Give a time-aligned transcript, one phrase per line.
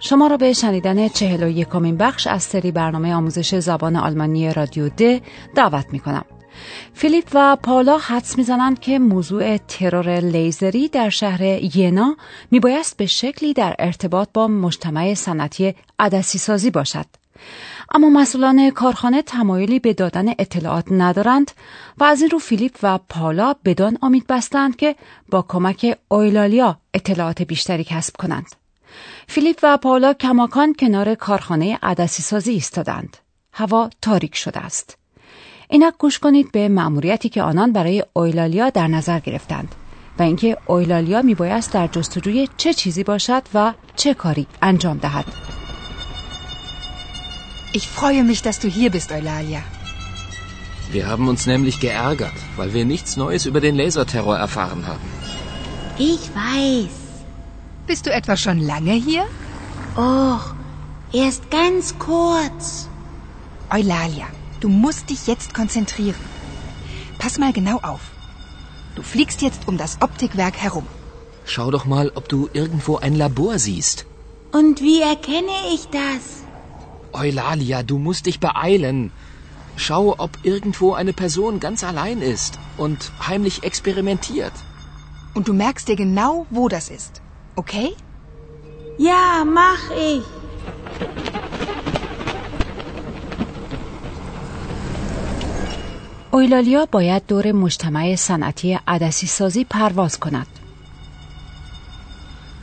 [0.00, 4.88] شما را به شنیدن چهل و یکمین بخش از سری برنامه آموزش زبان آلمانی رادیو
[4.88, 5.22] د
[5.54, 6.24] دعوت می کنم.
[6.94, 11.42] فیلیپ و پالا حدس می‌زنند که موضوع ترور لیزری در شهر
[11.76, 12.16] ینا
[12.50, 17.06] میبایست به شکلی در ارتباط با مجتمع صنعتی عدسی سازی باشد.
[17.94, 21.50] اما مسئولان کارخانه تمایلی به دادن اطلاعات ندارند
[21.98, 24.96] و از این رو فیلیپ و پالا بدان امید بستند که
[25.30, 28.46] با کمک اویلالیا اطلاعات بیشتری کسب کنند.
[29.30, 33.16] فیلیپ و پاولا کماکان کنار کارخانه عدسی سازی ایستادند.
[33.52, 34.98] هوا تاریک شده است.
[35.68, 39.74] اینک گوش کنید به مأموریتی که آنان برای اویلالیا در نظر گرفتند
[40.18, 45.24] و اینکه اویلالیا میبایست در جستجوی چه چیزی باشد و چه کاری انجام دهد.
[47.74, 49.62] Ich freue mich, dass du hier bist, Eulalia.
[50.92, 55.08] Wir haben uns nämlich geärgert, weil wir nichts Neues über den Laserterror erfahren haben.
[55.98, 57.07] Ich weiß.
[57.88, 59.24] Bist du etwa schon lange hier?
[59.96, 60.54] Och,
[61.10, 62.86] erst ganz kurz.
[63.70, 64.26] Eulalia,
[64.60, 66.20] du musst dich jetzt konzentrieren.
[67.18, 68.10] Pass mal genau auf.
[68.94, 70.86] Du fliegst jetzt um das Optikwerk herum.
[71.46, 74.04] Schau doch mal, ob du irgendwo ein Labor siehst.
[74.52, 76.24] Und wie erkenne ich das?
[77.12, 79.12] Eulalia, du musst dich beeilen.
[79.76, 84.52] Schau, ob irgendwo eine Person ganz allein ist und heimlich experimentiert.
[85.32, 87.22] Und du merkst dir genau, wo das ist.
[87.60, 87.90] Okay?
[88.98, 90.26] Ja, mach ich.
[96.30, 100.46] اویلالیا باید دور مجتمع صنعتی عدسی سازی پرواز کند.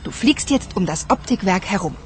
[0.04, 1.96] Du fliegst jetzt um das Optikwerk herum.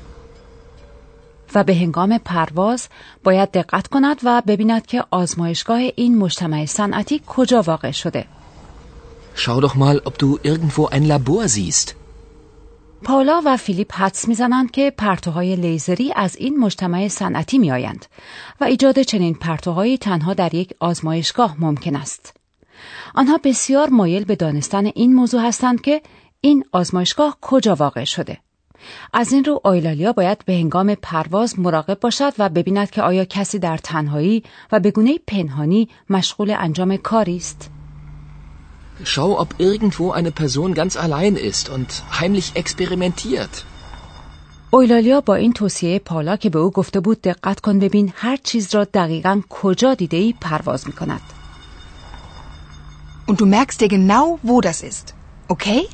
[1.54, 2.88] و به هنگام پرواز
[3.24, 8.24] باید دقت کند و ببیند که آزمایشگاه این مجتمع صنعتی کجا واقع شده.
[9.36, 11.99] Schau doch mal, ob du irgendwo ein Labor siehst.
[13.04, 18.06] پاولا و فیلیپ حدس می‌زنند که پرتوهای لیزری از این مجتمع صنعتی میآیند
[18.60, 22.36] و ایجاد چنین پرتوهایی تنها در یک آزمایشگاه ممکن است.
[23.14, 26.02] آنها بسیار مایل به دانستن این موضوع هستند که
[26.40, 28.38] این آزمایشگاه کجا واقع شده.
[29.12, 33.58] از این رو آیلالیا باید به هنگام پرواز مراقب باشد و ببیند که آیا کسی
[33.58, 37.70] در تنهایی و به گونه پنهانی مشغول انجام کاری است.
[39.04, 43.64] Schau, ob irgendwo eine Person ganz allein ist und heimlich experimentiert.
[44.72, 48.74] اویلالیا با این توصیه پالا که به او گفته بود دقت کن ببین هر چیز
[48.74, 51.20] را دقیقا کجا دیده ای پرواز می کند.
[53.28, 55.14] Und du merkst dir genau, wo das ist.
[55.48, 55.86] Okay?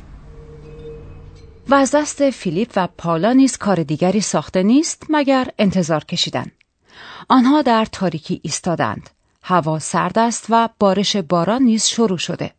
[1.69, 6.51] و از دست فیلیپ و پالا نیز کار دیگری ساخته نیست مگر انتظار کشیدن.
[7.29, 9.09] آنها در تاریکی ایستادند.
[9.43, 12.56] هوا سرد است و بارش باران نیز شروع شده.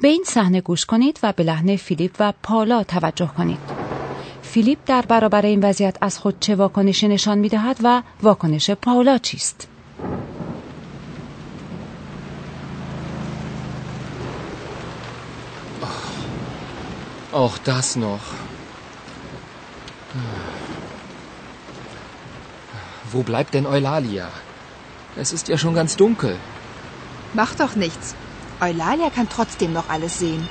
[0.00, 3.60] به این صحنه گوش کنید و به لحن فیلیپ و پالا توجه کنید.
[4.42, 9.18] فیلیپ در برابر این وضعیت از خود چه واکنشی نشان می دهد و واکنش پاولا
[9.18, 9.68] چیست؟
[17.32, 18.26] Auch das noch.
[23.12, 24.28] Wo bleibt denn Eulalia?
[25.16, 26.36] Es ist ja schon ganz dunkel.
[27.34, 28.14] Mach doch nichts.
[28.60, 30.46] Eulalia kann trotzdem noch alles sehen.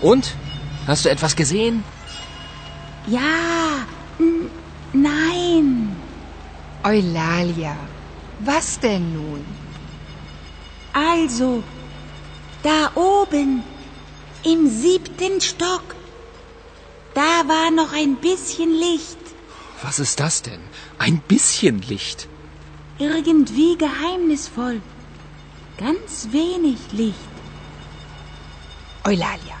[0.00, 0.34] Und?
[0.86, 1.84] Hast du etwas gesehen?
[3.06, 3.86] Ja,
[4.92, 5.96] nein.
[6.82, 7.76] Eulalia,
[8.40, 9.44] was denn nun?
[10.92, 11.62] Also,
[12.62, 13.62] da oben,
[14.42, 15.94] im siebten Stock,
[17.14, 19.18] da war noch ein bisschen Licht.
[19.82, 20.60] Was ist das denn?
[21.04, 22.28] Ein bisschen Licht.
[22.98, 24.82] Irgendwie geheimnisvoll.
[25.78, 27.30] Ganz wenig Licht.
[29.04, 29.56] Eulalia,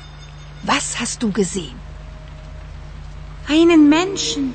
[0.64, 1.78] was hast du gesehen?
[3.48, 4.52] Einen Menschen.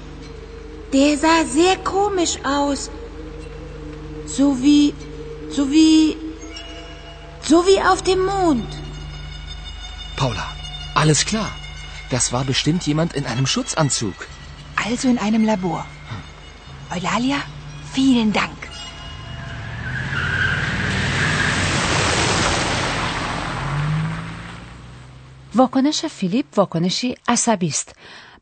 [0.93, 2.91] Der sah sehr komisch aus.
[4.27, 4.93] So wie.
[5.49, 6.15] so wie.
[7.41, 8.71] so wie auf dem Mond.
[10.17, 10.47] Paula,
[10.93, 11.51] alles klar.
[12.11, 14.27] Das war bestimmt jemand in einem Schutzanzug.
[14.75, 15.83] Also in einem Labor.
[16.91, 17.39] Eulalia,
[17.95, 18.69] vielen Dank.
[25.55, 27.95] واکنش فیلیپ واکنشی عصبی است.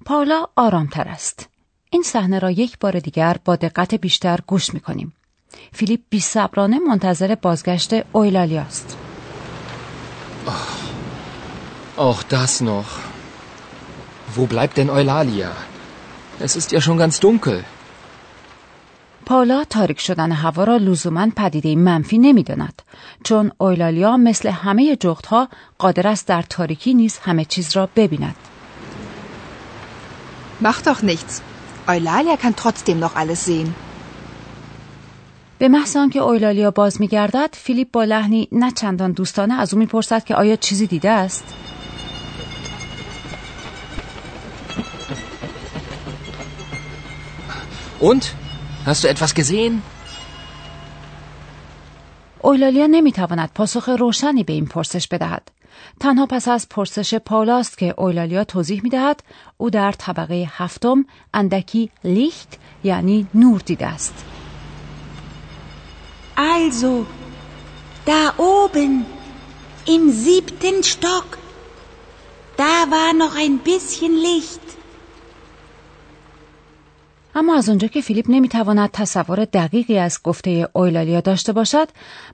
[0.06, 1.50] پاولا آرامتر است.
[1.90, 5.14] این صحنه را یک بار دیگر با دقت بیشتر گوش می کنیم.
[5.74, 8.98] فیلیپ بیصبرانه منتظر بازگشت اویلالیا است.
[11.98, 12.92] Auch das noch.
[14.36, 15.52] Wo bleibt denn Eulalia?
[16.40, 17.64] Es ist ja schon ganz dunkel.
[19.26, 22.82] پاولا تاریک شدن هوا را لزوما پدیده منفی نمی‌داند
[23.24, 25.48] چون اویلالیا مثل همه جغدها
[25.78, 28.36] قادر است در تاریکی نیز همه چیز را ببیند.
[30.64, 31.42] Mach doch nichts.
[31.88, 33.74] Eulalia kann trotzdem noch alles sehen.
[35.60, 40.24] به محض آنکه اویلالیا باز میگردد فیلیپ با لحنی نه چندان دوستانه از او می‌پرسد
[40.24, 41.54] که آیا چیزی دیده است
[48.04, 48.43] Und?
[48.86, 49.82] Hast du etwas gesehen?
[52.42, 55.52] اویلالیا نمی‌تواند پاسخ روشنی به این پرسش بدهد
[56.00, 59.24] تنها پس از پرسش پاولاست که اویلالیا توضیح می‌دهد
[59.58, 64.14] او در طبقه هفتم اندکی لیخت یعنی نور دیده است
[66.36, 67.06] Also,
[68.06, 69.06] da oben,
[69.86, 71.38] im siebten Stock,
[72.58, 74.83] da war noch ein bisschen Licht.
[77.36, 81.88] اما از آنجا که فیلیپ نمی‌تواند تصور دقیقی از گفته اویلالیا داشته باشد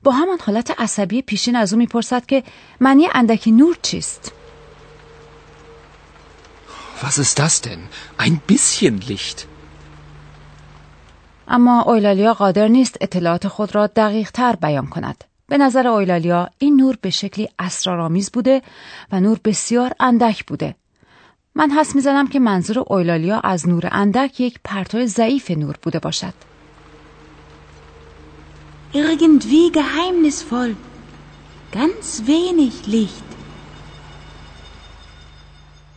[0.04, 2.44] با همان حالت عصبی پیشین از او می‌پرسد که
[2.80, 4.32] معنی اندکی نور چیست
[7.02, 7.82] Was ist das denn?
[8.18, 9.46] Ein bisschen Licht.
[11.48, 16.76] اما اویلالیا قادر نیست اطلاعات خود را دقیق تر بیان کند به نظر اویلالیا این
[16.76, 18.62] نور به شکلی اسرارآمیز بوده
[19.12, 20.76] و نور بسیار اندک بوده
[21.60, 26.34] من حس می‌زنم که منظور اویلالیا از نور اندک یک پرتو ضعیف نور بوده باشد
[28.94, 30.72] Irgendwie geheimnisvoll.
[31.72, 33.30] Ganz wenig Licht.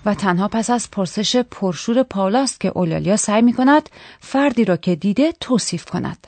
[0.04, 3.88] و تنها پس از پرسش پرشور پاولاست که اولالیا سعی می کند
[4.20, 6.26] فردی را که دیده توصیف کند.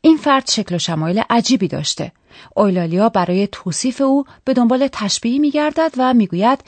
[0.00, 2.12] این فرد شکل و شمایل عجیبی داشته.
[2.54, 6.60] اویلالیا برای توصیف او به دنبال تشبیهی می گردد و می گوید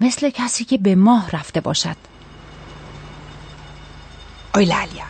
[0.00, 1.96] مثل کسی که به ماه رفته باشد.
[4.56, 5.06] Eulalia,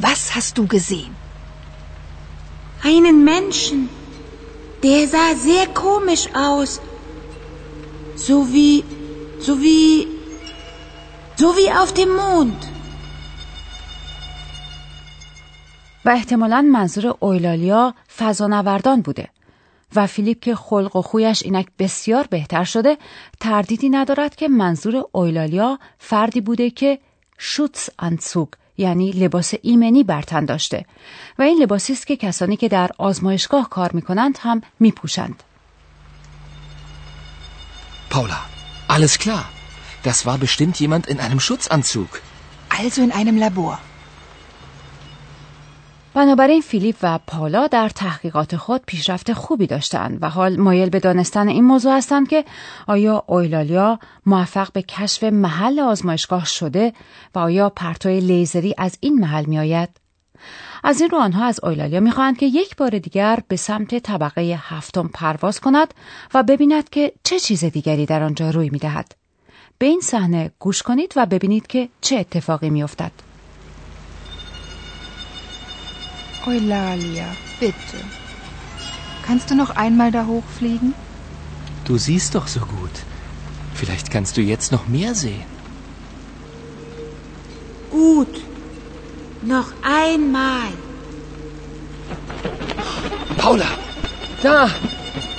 [0.00, 1.14] was hast du gesehen?
[2.82, 3.78] Einen Menschen.
[4.82, 6.80] Der sah sehr komisch aus.
[8.26, 8.84] So wie.
[9.46, 10.06] so wie.
[11.40, 12.60] so wie auf dem Mond.
[16.04, 19.28] و احتمالا منظور اویلالیا فضانوردان بوده
[19.94, 22.98] و فیلیپ که خلق و خویش اینک بسیار بهتر شده
[23.40, 26.98] تردیدی ندارد که منظور اویلالیا فردی بوده که
[27.38, 28.48] شوتس انسوگ
[28.78, 30.84] یعنی لباس ایمنی بر تن داشته
[31.38, 35.42] و این لباسی است که کسانی که در آزمایشگاه کار می کنند هم می پوشند.
[38.10, 38.40] Paula,
[38.88, 39.44] alles klar.
[40.02, 42.10] Das war bestimmt jemand in einem Schutzanzug.
[42.80, 43.78] Also in einem Labor.
[46.14, 51.48] بنابراین فیلیپ و پالا در تحقیقات خود پیشرفت خوبی داشتند و حال مایل به دانستن
[51.48, 52.44] این موضوع هستند که
[52.86, 56.92] آیا اویلالیا موفق به کشف محل آزمایشگاه شده
[57.34, 59.88] و آیا پرتوی لیزری از این محل می آید؟
[60.84, 65.10] از این رو آنها از اویلالیا می‌خواهند که یک بار دیگر به سمت طبقه هفتم
[65.14, 65.94] پرواز کند
[66.34, 69.14] و ببیند که چه چیز دیگری در آنجا روی می‌دهد.
[69.78, 73.29] به این صحنه گوش کنید و ببینید که چه اتفاقی میافتد.
[76.46, 77.98] Eulalia, bitte.
[79.26, 80.94] Kannst du noch einmal da hochfliegen?
[81.84, 82.90] Du siehst doch so gut.
[83.74, 85.44] Vielleicht kannst du jetzt noch mehr sehen.
[87.90, 88.40] Gut.
[89.42, 90.72] Noch einmal.
[93.36, 93.66] Paula!
[94.42, 94.70] Da!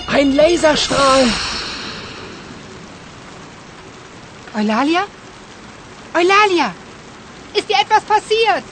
[0.08, 1.28] Ein Laserstrahl!
[4.56, 5.04] Eulalia?
[6.14, 6.74] Eulalia!
[7.54, 8.64] Ist dir etwas passiert?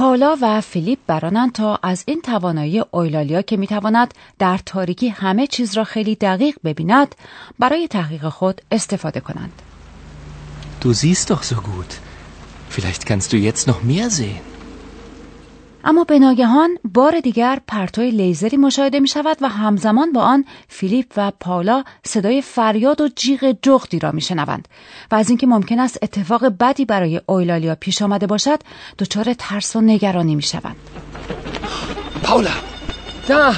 [0.00, 5.76] پاولا و فیلیپ برانند تا از این توانایی اویلالیا که می‌تواند در تاریکی همه چیز
[5.76, 7.14] را خیلی دقیق ببیند
[7.58, 9.62] برای تحقیق خود استفاده کنند.
[10.82, 11.92] Du siehst doch so gut.
[12.70, 14.49] Vielleicht kannst du jetzt noch mehr sehen.
[15.84, 21.12] اما به ناگهان بار دیگر پرتوی لیزری مشاهده می شود و همزمان با آن فیلیپ
[21.16, 24.68] و پاولا صدای فریاد و جیغ جغدی را می شنوند
[25.10, 28.60] و از اینکه ممکن است اتفاق بدی برای اویلالیا پیش آمده باشد
[28.98, 30.76] دچار ترس و نگرانی می شوند.
[32.22, 32.56] Paula!
[33.28, 33.54] Da!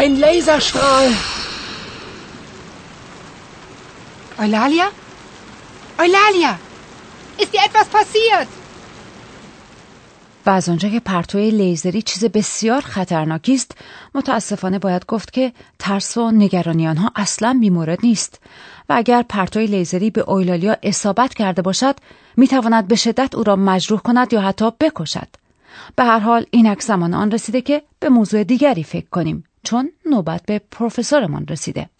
[0.00, 1.10] Ein Laserstrahl!
[4.38, 4.86] Eulalia?
[5.98, 6.52] Eulalia!
[7.42, 8.59] Ist dir etwas passiert?
[10.50, 13.72] و از آنجا که پرتوی لیزری چیز بسیار خطرناکی است
[14.14, 18.40] متاسفانه باید گفت که ترس و نگرانی آنها اصلا بیمورد نیست
[18.88, 21.96] و اگر پرتوی لیزری به اویلالیا اصابت کرده باشد
[22.36, 25.28] می‌تواند به شدت او را مجروح کند یا حتی بکشد
[25.96, 30.42] به هر حال اینک زمان آن رسیده که به موضوع دیگری فکر کنیم چون نوبت
[30.46, 31.90] به پروفسورمان رسیده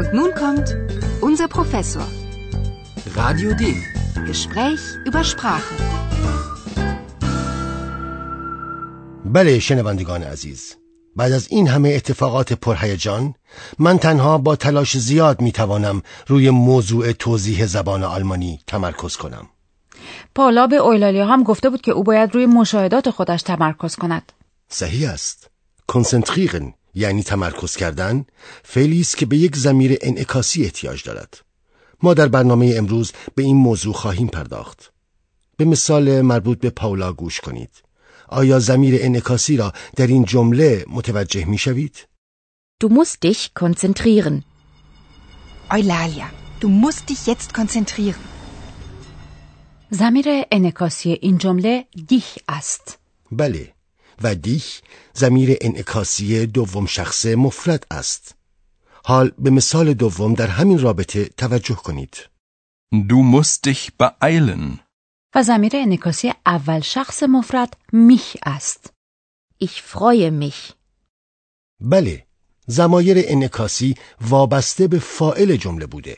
[0.00, 0.68] Und nun kommt
[1.28, 2.06] unser Professor.
[3.20, 3.99] Radio D.
[4.26, 5.74] Gespräch über Sprache.
[9.24, 10.74] بله شنوندگان عزیز.
[11.16, 13.34] بعد از این همه اتفاقات پرهیجان
[13.78, 19.46] من تنها با تلاش زیاد می توانم روی موضوع توضیح زبان آلمانی تمرکز کنم.
[20.34, 24.32] پالا به اویلالیا هم گفته بود که او باید روی مشاهدات خودش تمرکز کند.
[24.68, 25.50] صحیح است.
[25.86, 28.24] کنسنتریرن یعنی تمرکز کردن
[28.62, 31.49] فعلی است که به یک زمیر انعکاسی احتیاج دارد.
[32.02, 34.92] ما در برنامه امروز به این موضوع خواهیم پرداخت
[35.56, 37.70] به مثال مربوط به پاولا گوش کنید
[38.28, 42.06] آیا زمیر انعکاسی را در این جمله متوجه می شوید؟
[42.82, 44.36] Du musst dich konzentrieren.
[45.76, 46.28] Eulalia,
[46.60, 48.24] du musst dich jetzt konzentrieren.
[49.90, 52.98] زمیر انعکاسی این جمله دیش است
[53.32, 53.72] بله
[54.22, 54.80] و دیش
[55.14, 58.34] زمیر انعکاسی دوم شخص مفرد است
[59.04, 62.16] حال به مثال دوم در همین رابطه توجه کنید
[62.94, 64.78] Du musst dich beeilen.
[65.34, 68.92] و زمیر انعکاسی اول شخص مفرد میش است
[69.64, 70.72] Ich freue mich.
[71.80, 72.26] بله
[72.66, 76.16] زمایر انعکاسی وابسته به فائل جمله بوده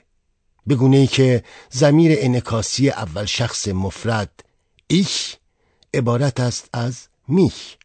[0.67, 4.45] به گونه ای که زمیر انعکاسی اول شخص مفرد
[4.87, 5.37] ایش
[5.95, 7.77] عبارت است از میش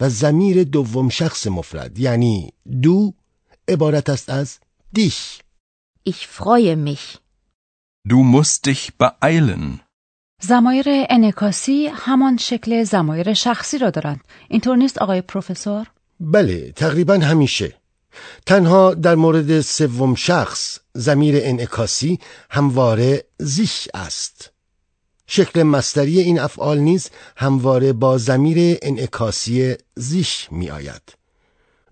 [0.00, 2.52] و زمیر دوم شخص مفرد یعنی
[2.82, 3.14] دو
[3.68, 4.58] عبارت است از
[4.92, 5.38] دیش.
[6.08, 7.18] Ich freue mich.
[8.08, 9.80] Du musst dich beeilen.
[10.42, 14.20] زمایر انعکاسی همان شکل زمایر شخصی را دارند.
[14.48, 15.86] اینطور نیست آقای پروفسور؟
[16.20, 17.74] بله تقریبا همیشه.
[18.46, 22.18] تنها در مورد سوم شخص زمیر انعکاسی
[22.50, 24.50] همواره زیش است.
[25.26, 31.02] شکل مستری این افعال نیز همواره با زمیر انعکاسی زیش می آید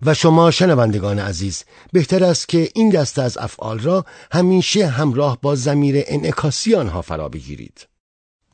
[0.05, 5.55] و شما شنوندگان عزیز بهتر است که این دسته از افعال را همیشه همراه با
[5.55, 7.87] زمیر انعکاسی آنها فرا بگیرید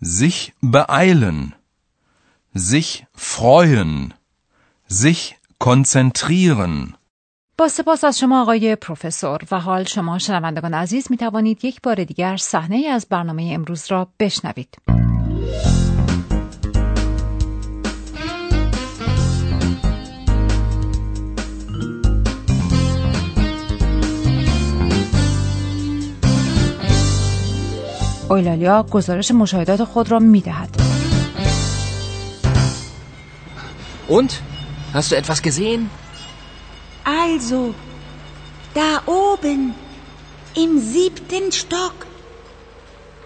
[0.01, 1.53] Sich beeilen.
[2.55, 4.13] Sich freuen.
[4.87, 6.95] Sich konzentrieren.
[7.57, 12.03] با سپاس از شما آقای پروفسور و حال شما شنوندگان عزیز می توانید یک بار
[12.03, 14.98] دیگر صحنه ای از برنامه امروز را بشنوید.
[28.30, 30.70] اویلالیا گزارش مشاهدات خود را می دهد.
[34.08, 34.32] Und?
[34.94, 35.90] Hast du etwas gesehen?
[37.04, 37.74] Also,
[38.74, 39.74] da oben,
[40.54, 41.96] im siebten Stock,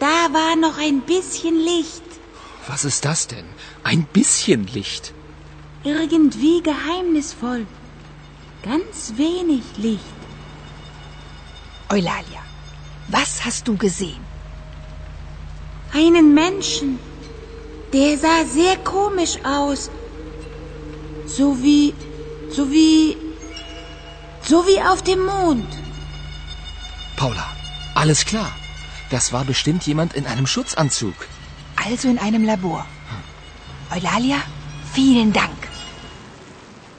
[0.00, 2.08] da war noch ein bisschen Licht.
[2.66, 3.46] Was ist das denn?
[3.82, 5.12] Ein bisschen Licht.
[5.84, 7.66] Irgendwie geheimnisvoll.
[8.62, 10.18] Ganz wenig Licht.
[11.88, 12.42] Eulalia,
[13.08, 14.22] was hast du gesehen?
[15.92, 16.98] Einen Menschen.
[17.92, 19.90] Der sah sehr komisch aus.
[21.36, 21.94] So wie,
[22.56, 23.16] so wie,
[24.50, 25.70] so wie auf dem Mond.
[27.16, 27.46] Paula,
[27.94, 28.52] alles klar.
[29.10, 31.18] Das war bestimmt jemand in einem Schutzanzug.
[31.86, 32.84] Also in einem Labor.
[33.90, 34.40] Eulalia,
[34.94, 35.58] vielen Dank.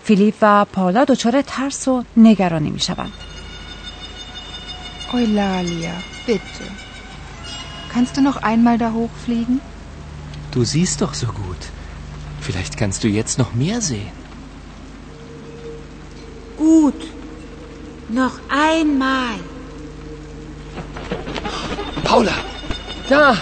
[0.10, 3.14] فیلیپ و پاولا دچار ترس و نگرانی می شوند.
[5.14, 5.96] Eulalia,
[6.28, 6.66] bitte.
[7.94, 9.62] Kannst du noch einmal da hochfliegen?
[10.52, 11.64] Du siehst doch so gut.
[12.42, 14.12] Vielleicht kannst du jetzt noch mehr sehen.
[16.58, 17.02] Gut.
[18.10, 19.40] Noch einmal.
[22.04, 22.38] Paula!
[23.08, 23.38] Da!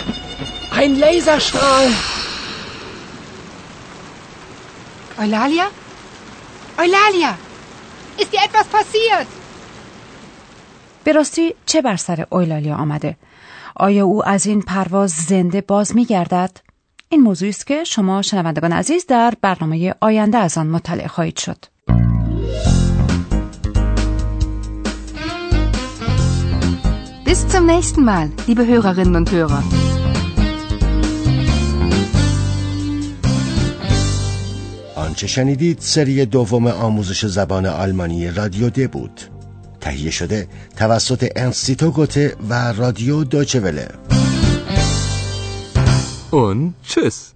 [0.71, 1.89] Ein Laserstrahl!
[5.17, 5.67] Eulalia?
[6.77, 7.37] Eulalia!
[8.17, 9.27] Ist dir etwas passiert?
[11.07, 13.15] به راستی چه بر سر اویلالیا آمده؟
[13.76, 16.50] آیا او از این پرواز زنده باز می گردد؟
[17.08, 21.64] این موضوعی است که شما شنوندگان عزیز در برنامه آینده از آن مطلع خواهید شد.
[27.32, 29.62] Bis zum nächsten Mal, liebe Hörerinnen und Hörer.
[34.96, 39.31] آنچه شنیدید سری دوم آموزش زبان آلمانی رادیو د بود
[39.82, 43.88] تهیه شده توسط انسیتو گوته و رادیو دوچوله
[46.30, 47.32] اون چس